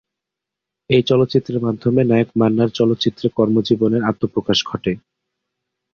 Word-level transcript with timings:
এই 0.89 1.01
চলচ্চিত্রের 1.01 1.59
মাধ্যমে 1.61 2.01
নায়ক 2.03 2.29
মান্নার 2.35 2.69
চলচ্চিত্রে 2.69 3.27
কর্মজীবনের 3.29 4.03
আত্মপ্রকাশ 4.03 4.59
ঘটে। 4.65 4.91